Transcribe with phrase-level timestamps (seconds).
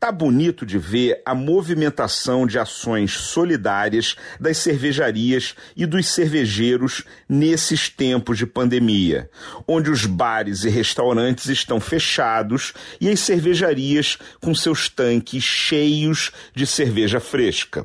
[0.00, 7.88] Tá bonito de ver a movimentação de ações solidárias das cervejarias e dos cervejeiros nesses
[7.88, 9.28] tempos de pandemia,
[9.66, 16.64] onde os bares e restaurantes estão fechados e as cervejarias com seus tanques cheios de
[16.64, 17.84] cerveja fresca.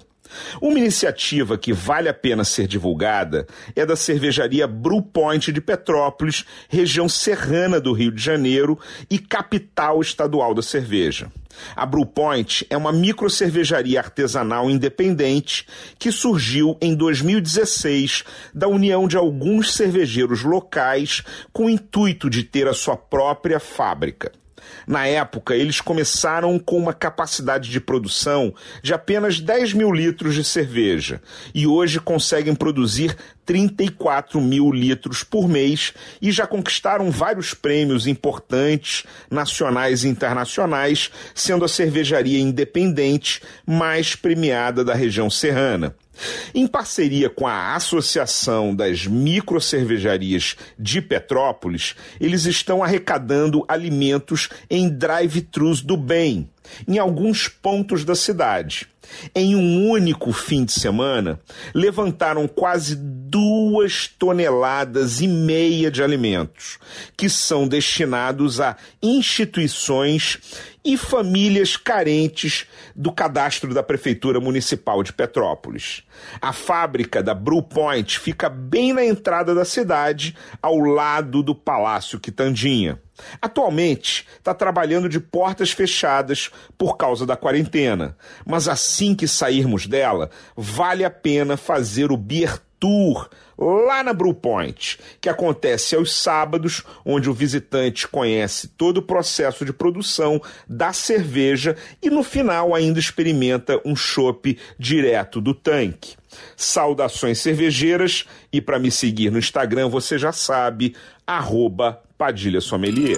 [0.62, 6.46] Uma iniciativa que vale a pena ser divulgada é da cervejaria Brew Point de Petrópolis,
[6.70, 8.80] região serrana do Rio de Janeiro
[9.10, 11.32] e capital estadual da cerveja.
[11.76, 15.68] A Brew Point é uma micro cervejaria artesanal independente
[16.00, 22.68] que surgiu em 2016 da união de alguns cervejeiros locais com o intuito de ter
[22.68, 24.32] a sua própria fábrica.
[24.88, 30.44] Na época, eles começaram com uma capacidade de produção de apenas 10 mil litros de
[30.44, 31.22] cerveja
[31.54, 39.04] e hoje conseguem produzir 34 mil litros por mês e já conquistaram vários prêmios importantes,
[39.30, 45.96] nacionais e internacionais, sendo a cervejaria independente mais premiada da região serrana.
[46.54, 55.82] Em parceria com a Associação das Microcervejarias de Petrópolis, eles estão arrecadando alimentos em drive-thrus
[55.82, 56.50] do bem,
[56.88, 58.93] em alguns pontos da cidade.
[59.36, 61.40] Em um único fim de semana,
[61.74, 66.78] levantaram quase duas toneladas e meia de alimentos,
[67.18, 70.40] que são destinados a instituições
[70.86, 76.04] e famílias carentes do cadastro da Prefeitura Municipal de Petrópolis.
[76.42, 82.20] A fábrica da Brew Point fica bem na entrada da cidade, ao lado do Palácio
[82.20, 83.00] Quitandinha.
[83.42, 90.30] Atualmente está trabalhando de portas fechadas por causa da quarentena, mas assim que sairmos dela,
[90.56, 96.84] vale a pena fazer o Beer Tour lá na Brew Point, que acontece aos sábados,
[97.06, 103.00] onde o visitante conhece todo o processo de produção da cerveja e no final ainda
[103.00, 106.18] experimenta um chopp direto do tanque.
[106.58, 110.94] Saudações cervejeiras e para me seguir no Instagram você já sabe,
[111.26, 113.18] arroba Padilha Sommelier.